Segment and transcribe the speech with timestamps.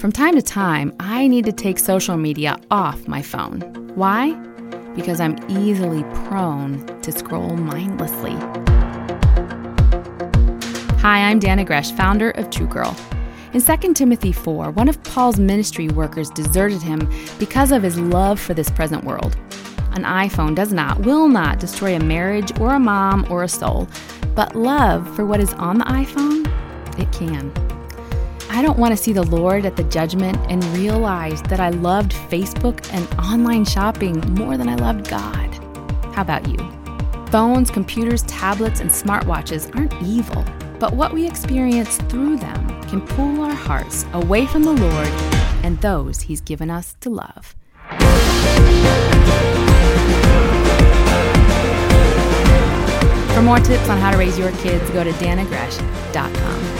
[0.00, 3.60] From time to time, I need to take social media off my phone.
[3.96, 4.32] Why?
[4.96, 8.32] Because I'm easily prone to scroll mindlessly.
[11.00, 12.96] Hi, I'm Dannah Gresh, founder of True Girl.
[13.52, 17.06] In 2 Timothy 4, one of Paul's ministry workers deserted him
[17.38, 19.36] because of his love for this present world.
[19.92, 23.86] An iPhone does not, will not destroy a marriage or a mom or a soul,
[24.34, 26.46] but love for what is on the iPhone,
[26.98, 27.69] it can.
[28.52, 32.10] I don't want to see the Lord at the judgment and realize that I loved
[32.10, 35.54] Facebook and online shopping more than I loved God.
[36.12, 36.58] How about you?
[37.30, 40.44] Phones, computers, tablets, and smartwatches aren't evil,
[40.80, 45.08] but what we experience through them can pull our hearts away from the Lord
[45.62, 47.54] and those He's given us to love.
[53.32, 56.79] For more tips on how to raise your kids, go to dannahgresh.com.